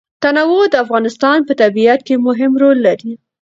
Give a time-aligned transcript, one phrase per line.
[0.23, 3.11] تنوع د افغانستان په طبیعت کې مهم رول لري.